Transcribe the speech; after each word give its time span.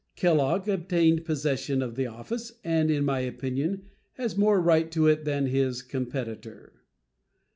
Kellogg 0.15 0.67
obtained 0.67 1.25
possession 1.25 1.83
of 1.83 1.93
the 1.95 2.07
office, 2.07 2.53
and 2.63 2.89
in 2.89 3.05
my 3.05 3.19
opinion 3.19 3.83
has 4.13 4.35
more 4.35 4.59
right 4.59 4.91
to 4.91 5.05
it 5.05 5.25
than 5.25 5.45
his 5.45 5.83
competitor. 5.83 6.73